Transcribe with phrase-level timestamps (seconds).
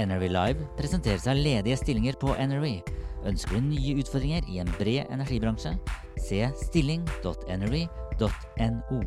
[0.00, 2.66] NRV Live presenterer seg ledige stillinger på NRV.
[3.28, 5.74] Ønsker du nye utfordringer i en bred energibransje?
[6.22, 9.00] Se stilling.nrv.no.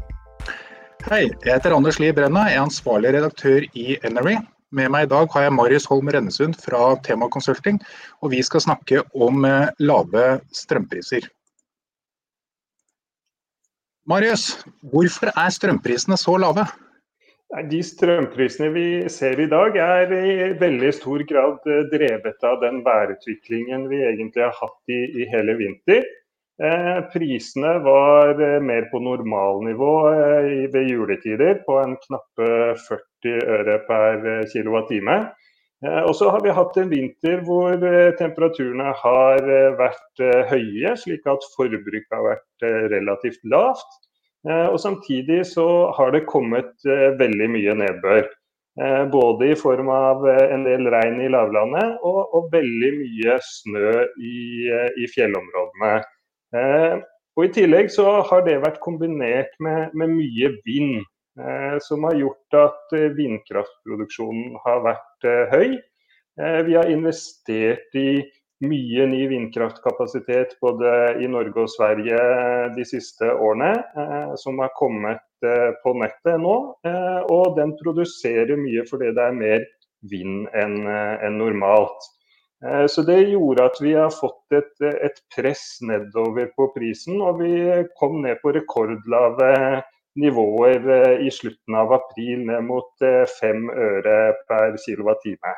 [1.06, 4.38] Hei, jeg heter Anders Lie Brenna, er ansvarlig redaktør i NRV.
[4.76, 7.78] Med meg i dag har jeg Marius Holm Rennesund fra Tema Consulting,
[8.22, 10.24] og vi skal snakke om eh, lave
[10.56, 11.28] strømpriser.
[14.10, 16.66] Marius, hvorfor er strømprisene så lave?
[17.70, 22.82] De strømprisene vi ser i dag er i veldig stor grad eh, drevet av den
[22.86, 26.04] værutviklingen vi egentlig har hatt i, i hele vinter.
[26.64, 32.48] Eh, prisene var eh, mer på normalnivå eh, ved juletider, på en knappe
[32.86, 35.18] 40 øre per kilowattime.
[35.86, 37.76] Og så har vi hatt en vinter hvor
[38.18, 39.44] temperaturene har
[39.78, 44.00] vært høye, slik at forbruket har vært relativt lavt.
[44.50, 48.28] Eh, Og samtidig så har det kommet eh, veldig mye nedbør.
[48.82, 54.06] Eh, Både i form av en del regn i lavlandet og, og veldig mye snø
[54.22, 54.38] i,
[55.02, 55.96] i fjellområdene.
[57.36, 61.02] Og I tillegg så har det vært kombinert med, med mye vind,
[61.84, 65.74] som har gjort at vindkraftproduksjonen har vært høy.
[66.70, 68.22] Vi har investert i
[68.64, 70.92] mye ny vindkraftkapasitet både
[71.24, 72.20] i Norge og Sverige
[72.76, 76.56] de siste årene, eh, som har kommet eh, på nettet nå.
[76.88, 79.66] Eh, og den produserer mye fordi det er mer
[80.06, 80.84] vind enn
[81.40, 82.12] normalt.
[82.90, 87.82] Så det gjorde at vi har fått et, et press nedover på prisen, og vi
[88.00, 89.50] kom ned på rekordlave
[90.22, 93.06] nivåer i slutten av april, ned mot
[93.42, 94.18] fem øre
[94.50, 95.56] per kilowattime.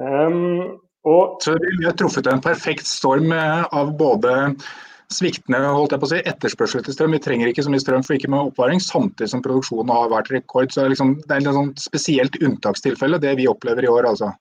[0.00, 4.32] Um, og Så vi har truffet en perfekt storm eh, av både
[5.12, 7.14] sviktende holdt jeg på å si, etterspørsel etter strøm.
[7.14, 10.32] Vi trenger ikke så mye strøm for ikke med oppvaring, samtidig som produksjonen har vært
[10.34, 10.72] rekord.
[10.72, 14.10] Så det er, liksom, det er et sånn spesielt unntakstilfelle, det vi opplever i år.
[14.10, 14.32] altså.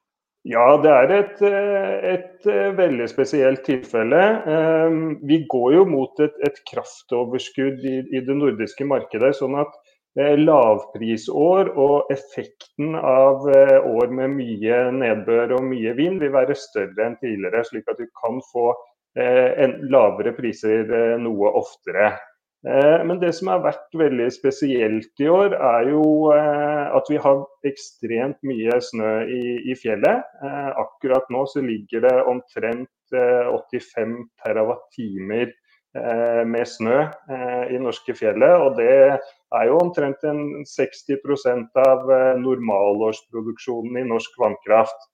[0.46, 4.24] Ja, det er et, eh, et eh, veldig spesielt tilfelle.
[5.26, 9.36] Vi går jo mot et, et kraftoverskudd i, i det nordiske markedet.
[9.38, 9.74] sånn at
[10.16, 17.10] lavprisår og effekten av eh, år med mye nedbør og mye vind vil være større
[17.10, 18.70] enn tidligere, slik at du kan få
[19.20, 22.14] eh, lavere priser eh, noe oftere.
[22.68, 27.20] Eh, Men det som har vært veldig spesielt i år, er jo eh, at vi
[27.22, 30.24] har ekstremt mye snø i, i fjellet.
[30.42, 35.62] Eh, Akkurat nå så ligger det omtrent eh, 85 terawattimer eh,
[36.46, 38.56] med snø eh, i norske fjellet.
[38.60, 45.08] Og det er jo omtrent en 60% av eh, normalårsproduksjonen i norsk vannkraft.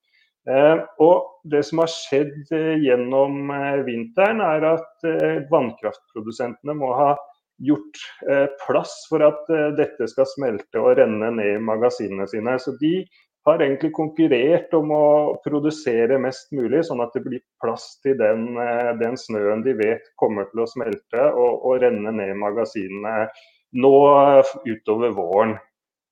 [0.49, 6.95] Eh, og det som har skjedd eh, gjennom eh, vinteren, er at eh, vannkraftprodusentene må
[6.97, 7.11] ha
[7.61, 12.57] gjort eh, plass for at eh, dette skal smelte og renne ned i magasinene sine.
[12.57, 13.03] Så de
[13.47, 15.05] har egentlig konkurrert om å
[15.45, 20.13] produsere mest mulig, sånn at det blir plass til den, eh, den snøen de vet
[20.21, 23.25] kommer til å smelte og, og renne ned i magasinene
[23.81, 25.57] nå eh, utover våren.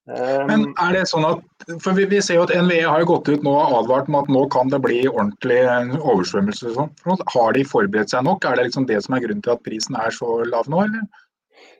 [0.09, 1.45] Eh, Men er det sånn at,
[1.83, 4.17] for vi, vi ser jo at NVE har jo gått ut nå og advart om
[4.23, 5.61] at nå kan det bli ordentlig
[6.01, 6.73] oversvømmelse.
[6.73, 6.93] sånn.
[7.35, 8.47] Har de forberedt seg nok?
[8.47, 11.25] Er det liksom det som er grunnen til at prisen er så lav nå, eller?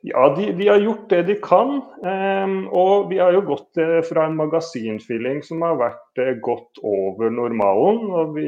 [0.02, 1.82] Ja, de, de har gjort det de kan.
[2.08, 6.80] ehm, og vi har jo gått eh, fra en magasinfylling som har vært eh, godt
[6.88, 8.48] over normalen vi,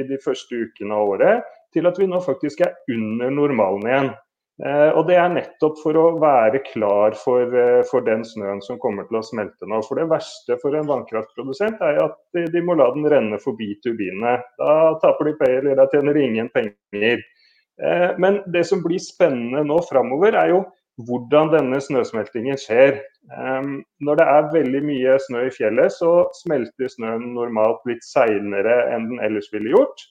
[0.00, 4.10] i de første ukene av året, til at vi nå faktisk er under normalen igjen.
[4.60, 7.56] Eh, og Det er nettopp for å være klar for,
[7.88, 9.80] for den snøen som kommer til å smelte nå.
[9.88, 13.72] For Det verste for en vannkraftprodusent er at de, de må la den renne forbi
[13.80, 14.36] turbinene.
[14.60, 17.24] Da taper de penger, eller da tjener de ingen penger.
[17.82, 20.64] Eh, Men det som blir spennende nå framover, er jo
[21.08, 23.00] hvordan denne snøsmeltingen skjer.
[24.04, 29.08] Når det er veldig mye snø i fjellet, så smelter snøen normalt litt seinere enn
[29.10, 30.04] den ellers ville gjort.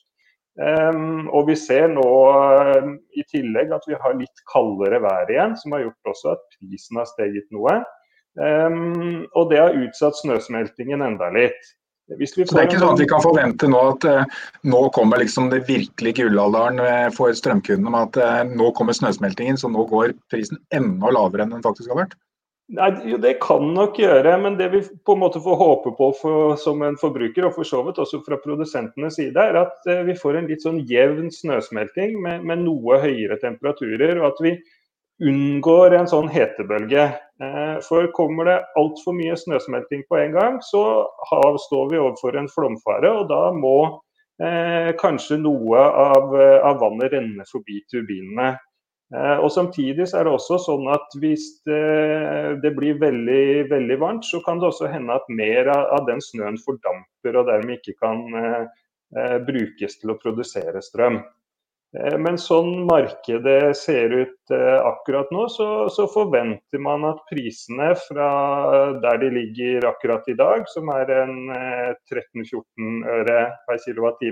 [1.32, 2.04] Og vi ser nå
[3.16, 7.00] i tillegg at vi har litt kaldere vær igjen, som har gjort også at prisen
[7.00, 7.78] har steget noe.
[8.36, 11.72] Og det har utsatt snøsmeltingen enda litt.
[12.04, 15.48] Så det er ikke sånn at vi kan forvente nå at eh, nå kommer liksom
[15.48, 20.12] det virkelige gullalderen eh, for strømkundene med at eh, nå kommer snøsmeltingen, så nå går
[20.32, 22.12] prisen enda lavere enn den faktisk har vært?
[22.76, 26.10] Nei, jo, Det kan nok gjøre, men det vi på en måte får håpe på
[26.20, 30.16] for, som en forbruker, og for så vidt også fra produsentenes side, er at vi
[30.16, 34.16] får en litt sånn jevn snøsmelting med, med, noe høyere temperaturer.
[34.20, 34.54] Og at vi
[35.22, 37.04] unngår en sånn hetebølge.
[37.42, 41.06] Eh, for kommer det altfor mye snøsmelting på en gang, så
[41.66, 43.10] står vi overfor en flomfare.
[43.10, 43.76] Og da må
[44.42, 48.54] eh, kanskje noe av, av vannet renne forbi turbinene.
[49.14, 54.26] Eh, og Samtidig så er det også sånn at hvis det, blir veldig, veldig varmt,
[54.26, 58.24] så kan det også hende at mer av, den snøen fordamper og dermed ikke kan
[58.40, 58.64] eh,
[59.14, 61.20] eh brukes til å produsere strøm.
[61.94, 67.92] Eh, men sånn markedet ser ut eh, akkurat nå, så, så, forventer man at prisene
[68.06, 68.28] fra
[69.04, 74.30] der de ligger akkurat i dag, som er en 13-14 eh, øre per kWt,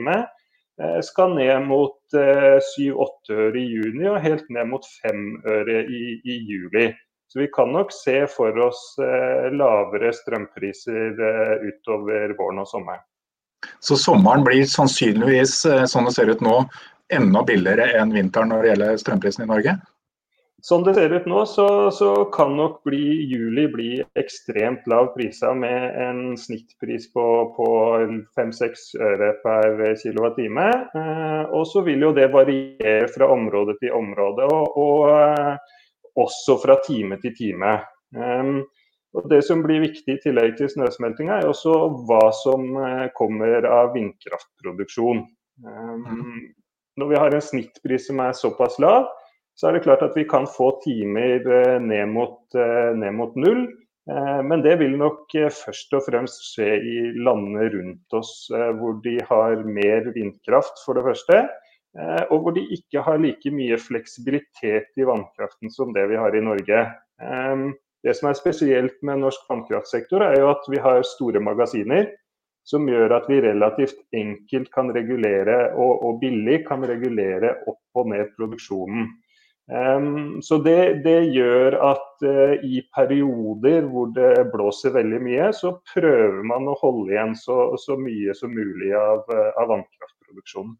[0.80, 5.82] Eh, skal ned mot 7-8 eh, øre i juni og helt ned mot 5 øre
[5.84, 6.88] i, i, juli.
[7.28, 11.20] Så vi kan nok se for oss eh, lavere strømpriser
[11.68, 13.04] utover våren og sommeren.
[13.84, 15.60] Så sommeren blir sannsynligvis,
[15.92, 16.56] sånn det ser ut nå,
[17.14, 19.76] enda billigere enn vinteren når det gjelder strømprisen i Norge?
[20.62, 23.88] Sånn det ser ut nå, så, så kan nok bli, juli bli
[24.20, 27.24] ekstremt lav prisa med en snittpris på,
[27.56, 27.66] på
[28.38, 30.46] 5-6 øre per kWt.
[30.46, 35.74] Eh, og så vil jo det variere fra område til område, og, og eh,
[36.22, 37.74] også fra time til time.
[38.14, 38.62] Um,
[39.18, 41.74] og Det som blir viktig i tillegg til snøsmeltinga, er også
[42.06, 45.26] hva som eh, kommer av vindkraftproduksjon.
[45.66, 46.52] Um,
[47.00, 49.08] når vi har en snittpris som er såpass lav,
[49.54, 53.34] så er det klart at vi kan få timer eh, ned mot, eh, ned mot
[53.36, 53.66] null.
[54.10, 58.32] Eh, men det vil nok først og fremst skje i landene rundt oss,
[58.78, 61.44] hvor de har mer vindkraft, for det første.
[62.32, 66.40] Og hvor de ikke har like mye fleksibilitet i vannkraften som det vi har i
[66.40, 66.78] Norge.
[68.00, 72.08] Det som er spesielt med norsk vannkraftsektor, er jo at vi har store magasiner.
[72.64, 78.12] Som gjør at vi relativt enkelt kan regulere, og, og billig kan regulere opp og
[78.12, 79.10] ned produksjonen.
[79.70, 85.76] Um, så det, det, gjør at uh, i perioder hvor det blåser veldig mye, så
[85.94, 90.74] prøver man å holde igjen så, så mye som mulig av, uh, av, vannkraftproduksjonen.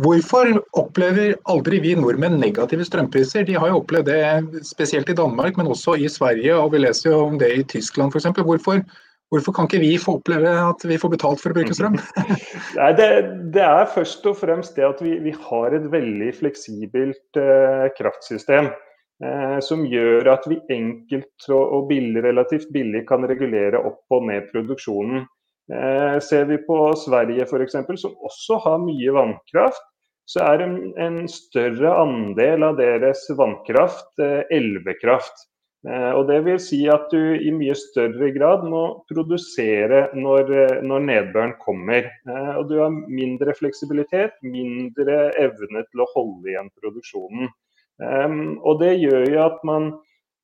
[0.00, 3.46] Hvorfor opplever aldri vi nordmenn negative strømpriser?
[3.48, 7.10] De har jo opplevd det spesielt i Danmark, men også i Sverige, og vi leser
[7.10, 8.28] jo om det i Tyskland f.eks.
[8.36, 8.84] Hvorfor,
[9.32, 11.96] Hvorfor kan ikke vi få oppleve at vi får betalt for å bruke strøm?
[12.78, 13.08] Nei, det,
[13.54, 18.70] det, er først og fremst det at vi, vi har et veldig fleksibelt eh, kraftsystem.
[19.24, 24.50] Eh, som gjør at vi enkelt og, billig, relativt billig kan regulere opp og ned
[24.52, 25.24] produksjonen.
[25.72, 29.82] Eh, ser vi på Sverige f.eks., som også har mye vannkraft,
[30.28, 35.46] så er en, en større andel av deres vannkraft eh, elvekraft.
[35.84, 40.80] Eh, og Det vil si at du i mye større grad må produsere når, eh,
[40.82, 42.08] når nedbøren kommer.
[42.26, 47.52] Eh, og Du har mindre fleksibilitet, mindre evne til å holde igjen produksjonen.
[47.96, 49.94] Og Det gjør jo at man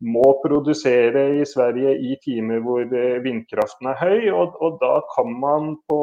[0.02, 4.26] må produsere i Sverige i timer hvor eh, vindkraften er høy.
[4.34, 6.00] Og, og da kan man på,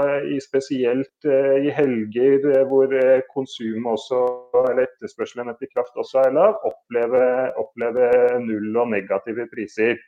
[0.00, 2.94] eh, i spesielt eh, i helger hvor
[3.34, 4.22] konsumet også,
[4.64, 7.22] eller etterspørselen etter kraft også er lav, oppleve,
[7.60, 8.10] oppleve
[8.46, 10.00] null og negative priser.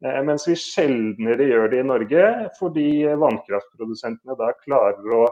[0.00, 2.86] Mens vi sjeldnere gjør det i Norge, fordi
[3.20, 5.26] vannkraftprodusentene da klarer å,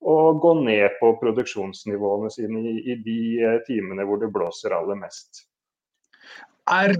[0.00, 5.44] å gå ned på produksjonsnivåene sine i, i de timene hvor det blåser aller mest.
[6.72, 6.94] Er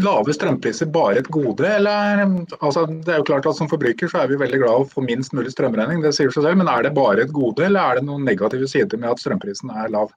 [0.00, 2.22] lave strømpriser bare et gode, eller
[2.60, 5.34] altså, Det er jo klart at Som forbruker så er vi veldig glad få minst
[5.36, 6.56] mulig strømregning, det sier seg selv.
[6.62, 9.72] Men er det bare et gode, eller er det noen negative sider med at strømprisen
[9.76, 10.14] er lav?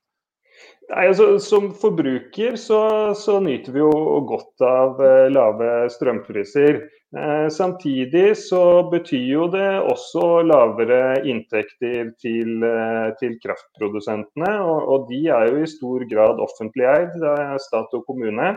[0.94, 2.82] Nei, altså, Som forbruker så,
[3.18, 3.92] så, nyter vi jo
[4.30, 6.84] godt av eh, lave strømpriser.
[7.14, 14.54] Eh, samtidig så betyr jo det også lavere inntekter til, eh, til kraftprodusentene.
[14.64, 18.56] Og, og, de er jo i stor grad offentlig eid, det er stat og kommune.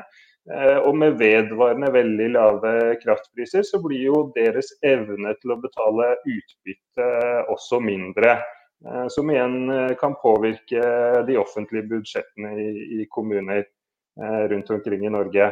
[0.54, 2.72] Eh, og med vedvarende veldig lave
[3.02, 7.08] kraftpriser, så blir jo deres evne til å betale utbytte
[7.52, 8.38] også mindre.
[8.86, 10.82] Eh, som igjen eh, kan påvirke
[11.26, 13.66] de offentlige budsjettene i, kommuner
[14.16, 15.50] rundt omkring i Norge.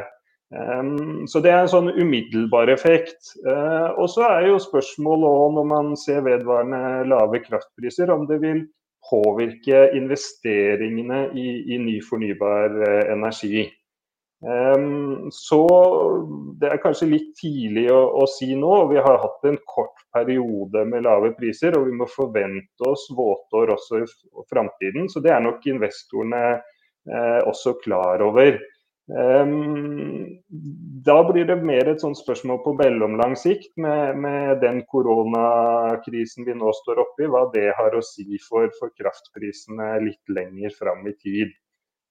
[1.29, 3.27] Så det er en sånn umiddelbar effekt.
[3.45, 8.63] Og så er jo spørsmålet òg, når man ser vedvarende lave kraftpriser, om det vil
[9.05, 12.73] påvirke investeringene i, i ny fornybar
[13.13, 13.67] energi.
[14.45, 15.61] Ehm, så
[16.59, 18.73] det er kanskje litt tidlig å, å, si nå.
[18.91, 23.73] Vi har hatt en kort periode med lave priser, og vi må forvente oss våtår
[23.75, 24.07] også i
[24.51, 25.09] framtiden.
[25.09, 28.59] Så det er nok investorene eh, også klar over.
[29.05, 30.41] Um,
[31.05, 36.55] da blir det mer et sånt spørsmål på mellomlang sikt med, med, den koronakrisen vi
[36.57, 41.13] nå står oppi, hva det har å si for, for kraftprisene litt lenger fram i
[41.21, 41.53] tid.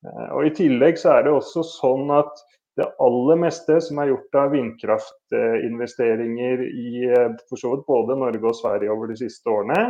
[0.05, 2.35] Uh, og I tillegg så er det også sånn at
[2.79, 8.47] det aller meste som er gjort av vindkraftinvesteringer i uh, for så vidt både Norge
[8.51, 9.81] og Sverige over de siste årene,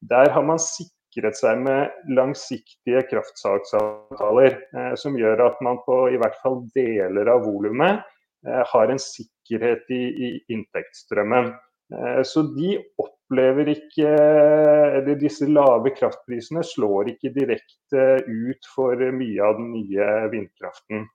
[0.00, 6.20] der har man sikret seg med langsiktige kraftsalgsavtaler, eh, som gjør at man på i
[6.20, 8.00] hvert fall deler av volumet
[8.46, 11.52] eh, har en sikkerhet i, i inntektsstrømmen.
[11.94, 12.78] Eh, så de
[13.30, 20.10] opplever ikke Eller disse lave kraftprisene slår ikke direkte ut for mye av den nye
[20.32, 21.06] vindkraften.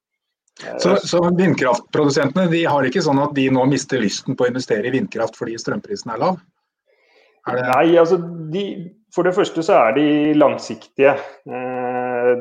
[0.80, 4.88] Så, så, vindkraftprodusentene de har ikke sånn at de nå mister lysten på å investere
[4.88, 6.40] i vindkraft fordi strømprisen er lav?
[7.50, 7.66] Er det...
[7.68, 8.22] Nei, altså
[8.54, 8.64] de,
[9.14, 10.08] for det første så er de
[10.40, 11.18] langsiktige.
[11.44, 12.32] Eh,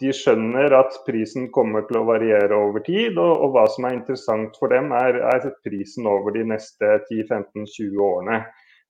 [0.00, 3.98] de skjønner at prisen kommer til å variere over tid, og, og hva som er
[4.00, 8.40] interessant for dem, er, er prisen over de neste 10-15-20 årene.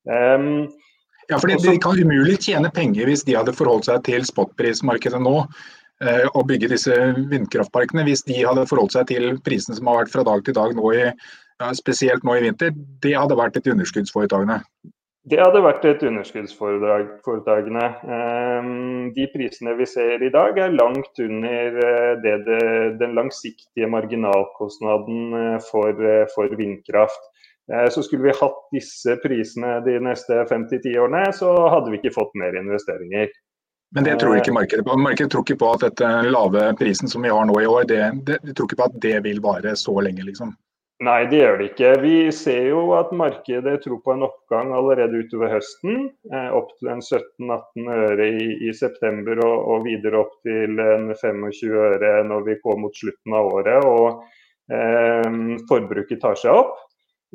[0.05, 0.67] Um,
[1.31, 5.37] ja, for De kan umulig tjene penger hvis de hadde forholdt seg til spotprismarkedet nå
[5.45, 6.99] uh, og bygge disse
[7.31, 8.05] vindkraftparkene.
[8.09, 10.93] Hvis de hadde forholdt seg til prisene som har vært fra dag til dag nå
[10.93, 14.61] i, ja, spesielt nå i vinter, det hadde vært et underskuddsforetakene.
[15.25, 17.85] Det hadde vært et underskuddsforetakene.
[18.13, 22.59] Ehm, de prisene vi ser i dag er langt under eh, det, det,
[23.01, 27.31] den langsiktige marginalkostnaden eh, for, for, vindkraft.
[27.65, 32.35] Så skulle vi hatt disse prisene de neste 5-10 årene, så hadde vi ikke fått
[32.37, 33.31] mer investeringer.
[33.95, 34.97] Men det tror ikke markedet på.
[34.99, 38.03] Markedet tror ikke på at dette lave prisen som vi har nå i år, det,
[38.27, 40.53] det, de tror ikke på at det vil vare så lenge, liksom.
[41.05, 41.91] Nei, det gjør det ikke.
[42.05, 46.09] Vi ser jo at markedet tror på en oppgang allerede utover høsten.
[46.31, 51.11] Eh, opp til en 17-18 øre i, i september og, og, videre opp til en
[51.15, 54.23] 25 øre når vi går mot slutten av året og
[54.71, 55.29] eh,
[55.71, 56.79] forbruket tar seg opp.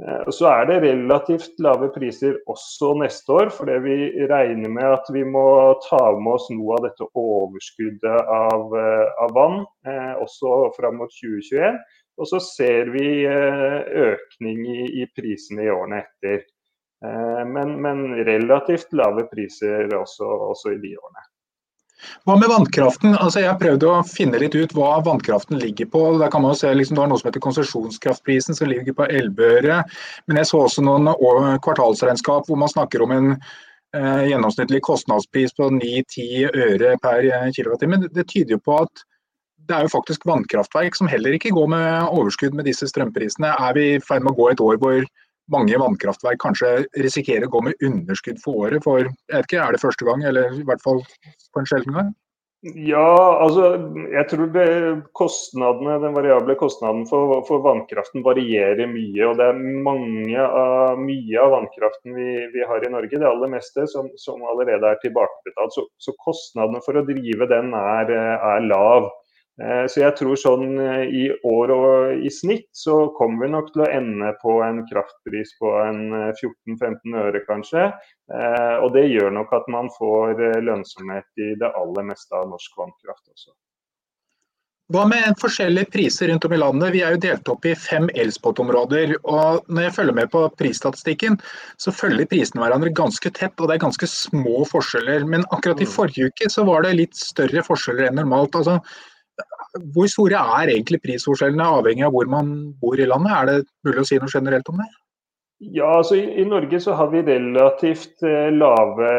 [0.07, 3.95] Eh, så er det relativt lave priser også neste år, fordi vi
[4.31, 5.45] regner med at vi må
[5.89, 11.11] ta med oss noe av dette overskuddet av, eh, av vann eh, også fram mot
[11.19, 11.81] 2021.
[12.19, 16.41] Og så ser vi økning i, i prisene i årene etter.
[17.47, 21.23] Men, men relativt lave priser også, også, i de årene.
[22.27, 23.15] Hva med vannkraften?
[23.17, 26.03] Altså jeg har prøvd å finne litt ut hva vannkraften ligger på.
[26.21, 29.07] Der kan man jo se liksom, Du har noe som heter konsesjonskraftprisen, som ligger på
[29.07, 29.81] 11 øre.
[30.27, 31.11] Men jeg så også noen
[31.65, 37.87] kvartalsregnskap hvor man snakker om en eh, gjennomsnittlig kostnadspris på 9-10 øre per kWt.
[37.91, 39.05] Men det tyder jo på at
[39.69, 43.51] det er jo faktisk vannkraftverk som heller ikke går med overskudd med disse strømprisene.
[43.53, 45.03] Er vi i ferd med å gå et år hvor
[45.53, 48.85] mange vannkraftverk kanskje risikerer å gå med underskudd for året?
[48.85, 51.03] For jeg vet ikke, Er det første gang, eller i hvert fall
[51.53, 52.11] på en sjelden gang?
[52.59, 53.69] Ja, altså
[54.11, 54.63] jeg tror det,
[55.15, 59.29] kostnadene, den variable kostnaden for, for, vannkraften varierer mye.
[59.29, 63.53] og Det er mange av, mye av vannkraften vi, vi, har i Norge, det aller
[63.53, 65.77] meste, som, som allerede er tilbakebetalt.
[65.77, 69.07] Så, så, kostnadene for å drive den er, er lav.
[69.59, 73.73] Eh, så jeg tror sånn eh, i år og i snitt så kommer vi nok
[73.73, 77.89] til å ende på en kraftpris på en 14-15 eh, øre kanskje.
[78.29, 83.23] Og det gjør nok at man får lønnsomhet i det aller meste av norsk vannkraft
[83.25, 83.55] også.
[84.93, 86.93] Hva med forskjellige priser rundt om i landet?
[86.93, 89.15] Vi er jo delt opp i fem elspot-områder.
[89.33, 91.39] og Når jeg følger med på prisstatistikken,
[91.81, 95.25] så følger prisene hverandre ganske tett, og det er ganske små forskjeller.
[95.29, 95.93] Men akkurat i mm.
[95.93, 98.57] forrige uke så var det litt større forskjeller enn normalt.
[98.61, 98.77] Altså,
[99.93, 103.35] hvor store er egentlig prisforskjellene, avhengig av hvor man bor i landet?
[103.35, 104.89] Er det mulig å si noe generelt om det?
[105.59, 109.09] Ja, altså i, i, Norge så har vi relativt eh, lave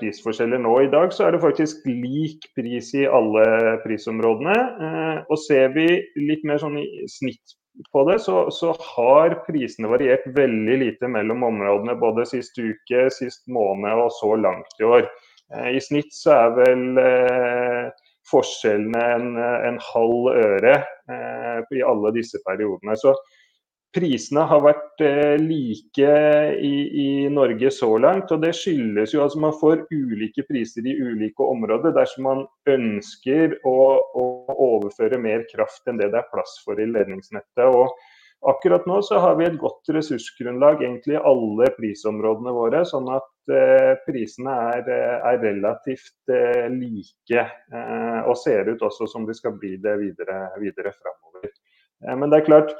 [0.00, 0.72] prisforskjeller nå.
[0.82, 3.44] I dag så er det faktisk lik pris i alle
[3.84, 4.56] prisområdene.
[4.58, 5.86] Eh, og ser vi
[6.18, 7.54] litt mer sånn i snitt
[7.94, 13.46] på det, så, så, har prisene variert veldig lite mellom områdene både sist uke, sist
[13.50, 15.06] måned og så langt i år.
[15.54, 22.12] Eh, I snitt så er vel eh, forskjellene en, en halv øre eh, i alle
[22.16, 22.96] disse periodene.
[22.98, 23.14] Så
[23.94, 26.14] prisene har vært eh, like
[26.58, 26.72] i,
[27.04, 28.32] i, Norge så langt.
[28.34, 33.58] Og det skyldes jo at man får ulike priser i ulike områder dersom man ønsker
[33.68, 34.26] å, å
[34.70, 37.66] overføre mer kraft enn det det er plass for i ledningsnettet.
[37.68, 37.92] Og
[38.44, 43.52] Akkurat nå så har vi et godt ressursgrunnlag egentlig i alle prisområdene våre, sånn at
[43.56, 47.46] eh, prisene er, eh, er relativt eh, like.
[47.72, 51.54] Eh, og ser ut også som de skal bli det videre, videre framover.
[52.04, 52.76] Eh, men det er klart,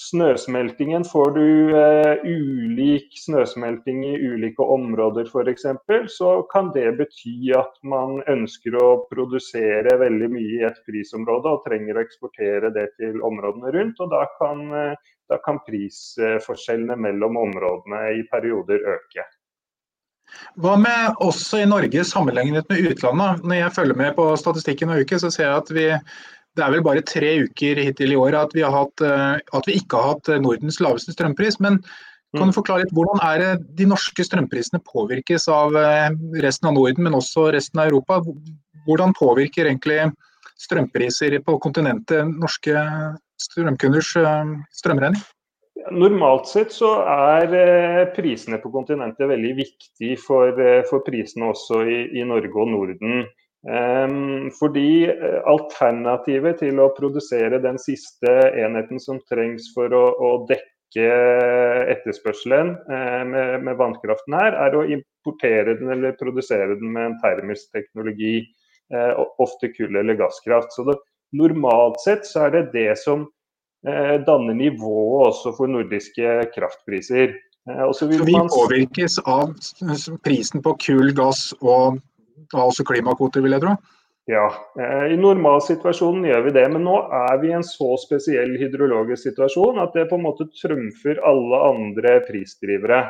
[0.00, 5.66] snøsmeltingen får du eh, ulik snøsmelting i ulike områder f.eks.,
[6.08, 11.66] så kan det bety at man ønsker å produsere veldig mye i et prisområde og
[11.66, 14.00] trenger å eksportere det til områdene rundt.
[14.00, 19.28] og Da kan, uh, da kan prisforskjellene mellom områdene i perioder øke.
[20.62, 23.44] Hva med også i Norge sammenlignet med utlandet?
[23.44, 25.88] Når jeg følger med på statistikken hver uke, så ser jeg at vi
[26.58, 29.78] det er vel bare tre uker hittil i år at vi, hatt, eh, at vi,
[29.78, 31.60] ikke har hatt Nordens laveste strømpris.
[31.62, 31.78] Men
[32.34, 32.56] kan du mm.
[32.58, 36.10] forklare litt, hvordan er det de norske strømprisene påvirkes av eh,
[36.42, 38.20] resten av Norden, men også resten av Europa?
[38.86, 40.08] Hvordan påvirker egentlig
[40.60, 42.86] strømpriser på kontinentet norske
[43.40, 45.22] strømkunders eh, strømregning?
[45.96, 50.58] Normalt sett så er prisene på kontinentet veldig viktig for,
[50.90, 53.22] for prisene også i, i Norge og Norden.
[53.68, 60.30] Ehm, fordi eh, alternativet til å produsere den siste enheten som trengs for å, å
[60.48, 61.08] dekke
[61.92, 67.18] etterspørselen eh, med, med, vannkraften her, er å importere den eller produsere den med en
[67.20, 68.40] termisk teknologi.
[68.90, 70.72] Eh, ofte kull- eller gasskraft.
[70.74, 70.96] Så det,
[71.36, 73.28] Normalt sett så er det det som
[74.26, 77.36] danner nivået også for nordiske kraftpriser.
[77.94, 79.54] så vi påvirkes av
[80.26, 82.00] prisen på kull, gass og
[82.52, 83.76] da også klimakvoter, vil jeg tro?
[84.30, 84.46] Ja,
[84.78, 86.66] eh, i normalsituasjonen gjør vi det.
[86.74, 90.46] Men nå er vi i en så spesiell hydrologisk situasjon at det på en måte
[90.60, 93.02] trumfer alle andre prisdrivere.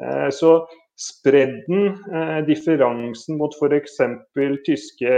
[0.00, 0.58] Eh, så
[0.98, 4.00] spredden, eh, differansen mot f.eks.
[4.66, 5.12] tyske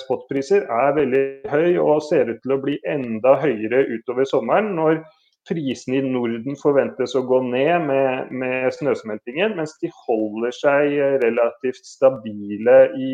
[0.00, 4.74] spotpriser, er veldig høy og ser ut til å bli enda høyere utover sommeren.
[4.78, 5.02] når
[5.48, 11.84] prisene i Norden forventes å gå ned med, med snøsmeltingen, mens de holder seg relativt
[11.88, 13.12] stabile i,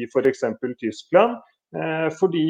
[0.00, 0.46] i f.eks.
[0.80, 1.36] Tyskland.
[1.74, 2.46] Eh, fordi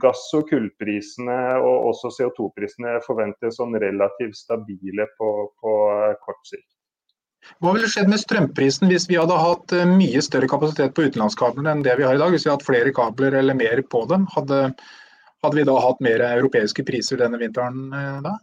[0.00, 5.76] gass- og kullprisene og også CO2-prisene forventes sånn relativt stabile på, på
[6.24, 6.68] kort sikt.
[7.62, 11.72] Hva ville skjedd med strømprisen hvis vi hadde hatt eh, mye større kapasitet på utenlandskablene
[11.72, 12.34] enn det vi har i dag?
[12.34, 14.26] Hvis vi hadde hatt flere kabler eller mer på dem?
[14.34, 14.60] Hadde,
[15.44, 18.36] hadde vi da hatt mer europeiske priser denne vinteren eh, da?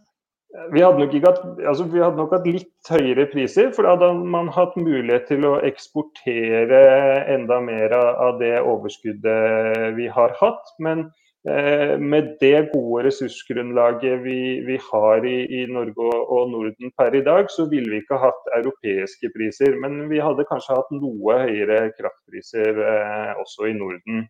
[0.70, 4.46] Vi hadde, hatt, altså vi hadde, nok hatt, litt høyere priser, for da hadde man
[4.54, 6.78] hatt mulighet til å eksportere
[7.34, 10.70] enda mer av det overskuddet vi har hatt.
[10.78, 11.08] Men
[11.50, 14.38] eh, med det gode ressursgrunnlaget vi,
[14.68, 18.22] vi har i, i, Norge og, og, Norden per i dag, så ville vi ikke
[18.22, 19.74] hatt europeiske priser.
[19.82, 24.28] Men vi hadde kanskje hatt noe høyere kraftpriser eh, også i Norden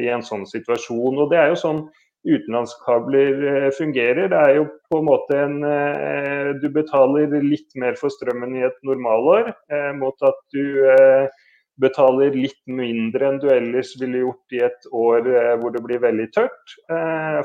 [0.00, 1.18] i en sånn situasjon.
[1.20, 1.80] Og det er jo sånn
[2.26, 4.28] utenlandskabler eh, fungerer.
[4.32, 8.64] Det er jo på en måte en eh, Du betaler litt mer for strømmen i
[8.66, 11.28] et normalår eh, mot at du
[11.76, 15.26] betaler litt mindre enn du ellers ville gjort i et år
[15.60, 16.72] hvor det blir veldig tørt,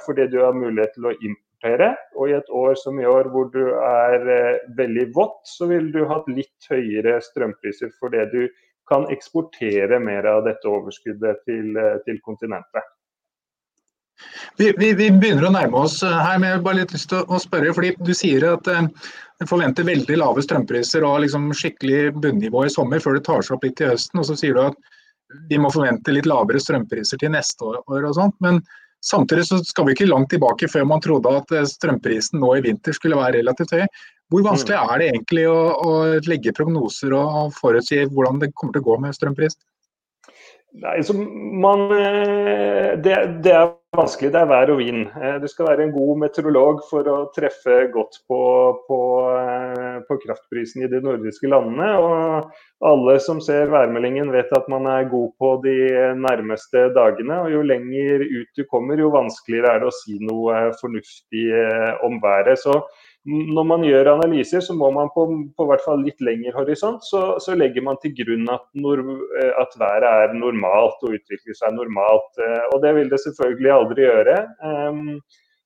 [0.06, 1.90] fordi du har mulighet til å importere.
[2.16, 4.24] Og i et år som i år hvor du er
[4.78, 8.46] veldig vått, så ville du hatt litt høyere strømpriser for det du
[8.90, 12.90] kan eksportere mer av dette overskuddet til, til kontinentet.
[14.58, 17.10] Vi, vi, vi, begynner å nærme oss eh, her, men jeg har bare litt lyst
[17.12, 17.74] til å spørre.
[17.74, 18.90] fordi Du sier at eh,
[19.42, 23.58] du forventer veldig lave strømpriser og liksom skikkelig bunnivå i sommer før det tar seg
[23.58, 24.22] opp litt i høsten.
[24.22, 24.92] og Så sier du at
[25.50, 27.82] vi må forvente litt lavere strømpriser til neste år.
[27.88, 28.62] og sånt, Men
[29.06, 32.64] samtidig så skal vi ikke langt tilbake før man trodde at eh, strømprisen nå i
[32.66, 33.86] vinter skulle være relativt høy.
[34.32, 34.94] Hvor vanskelig mm.
[34.94, 35.94] er det egentlig å, å
[36.30, 39.60] legge prognoser og forutsi hvordan det kommer til å gå med strømprisen?
[40.82, 41.90] Nei, så man,
[43.04, 44.32] det, det, er vanskelig.
[44.32, 45.02] Det er vær og vind.
[45.20, 48.40] Eh, du skal være en god meteorolog for å treffe godt på,
[48.88, 49.00] på,
[49.36, 51.90] eh, på, kraftprisen i de nordiske landene.
[52.00, 55.76] Og alle som ser værmeldingen vet at man er god på de
[56.16, 57.42] nærmeste dagene.
[57.44, 61.92] Og jo lenger ut du kommer, jo vanskeligere er det å si noe fornuftig eh,
[62.08, 62.64] om været.
[62.64, 62.80] Så
[63.30, 67.36] når man gjør analyser, så må man på, på hvert fall litt lengre horisont, så,
[67.44, 69.04] så, legger man til grunn at, nor,
[69.38, 72.32] eh, at, været er normalt og utvikler seg normalt.
[72.42, 74.38] Eh, og det vil det selvfølgelig aldri gjøre.
[74.66, 75.20] Ehm,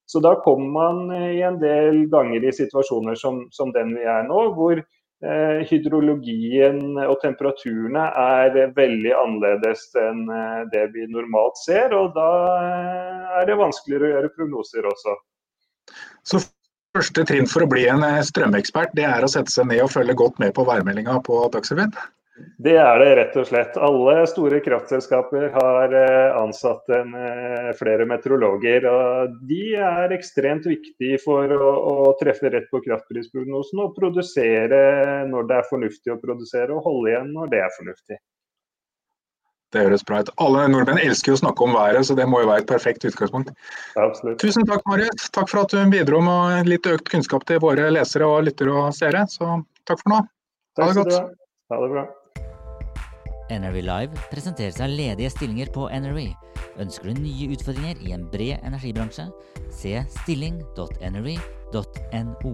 [0.05, 4.27] så da kommer man i en del ganger i situasjoner som, som den vi er
[4.27, 10.27] nå, hvor eh, hydrologien og temperaturene er veldig annerledes enn
[10.75, 11.95] det vi normalt ser.
[11.95, 12.27] Og da
[13.39, 15.15] er det vanskeligere å gjøre prognoser også.
[16.25, 16.43] Så
[16.95, 19.91] Første trinn for å bli en eh, strømekspert, det er å sette seg ned og
[19.91, 21.91] følge godt med på værmeldinga på Dagsrevyen?
[22.63, 23.75] Det er det rett og slett.
[23.83, 28.87] Alle store kraftselskaper har eh, ansatt en, eh, flere meteorologer.
[28.87, 31.73] og De er ekstremt viktige for å,
[32.07, 34.79] å treffe rett på kraftprisprognosen og produsere
[35.27, 38.21] når det er fornuftig å produsere, og holde igjen når det er fornuftig.
[39.75, 40.29] Det høres bra ut.
[40.39, 43.03] Alle nordmenn elsker jo å snakke om været, så det må jo være et perfekt
[43.09, 43.49] utgangspunkt.
[43.99, 44.37] Absolutt.
[44.39, 45.27] Tusen takk, Marius.
[45.35, 48.93] Takk for at du bidro med litt økt kunnskap til våre lesere og lyttere og
[48.95, 49.25] seere.
[49.31, 49.57] Så
[49.89, 50.21] takk for nå.
[50.79, 51.35] Ha det godt.
[51.73, 52.05] Ha det bra.
[53.51, 56.19] NRV Live presenteres av ledige stillinger på NRV.
[56.81, 59.25] Ønsker du nye utfordringer i en bred energibransje?
[59.75, 62.53] Se stilling.nrv.no.